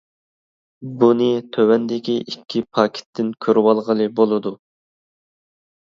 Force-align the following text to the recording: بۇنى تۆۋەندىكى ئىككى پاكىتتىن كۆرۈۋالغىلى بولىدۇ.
بۇنى 1.01 1.27
تۆۋەندىكى 1.57 2.17
ئىككى 2.31 2.63
پاكىتتىن 2.79 3.31
كۆرۈۋالغىلى 3.47 4.11
بولىدۇ. 4.21 4.59